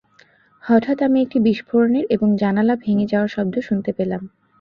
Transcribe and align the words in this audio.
হঠাৎ 0.63 0.97
আমি 1.01 1.17
একটি 1.21 1.37
বিস্ফোরণের 1.39 2.05
এবং 2.09 2.27
জানালা 2.37 2.75
ভেঙে 2.75 3.05
যাওয়ার 3.05 3.29
শব্দ 3.29 3.55
শুনতে 3.59 3.91
পেলাম। 3.97 4.21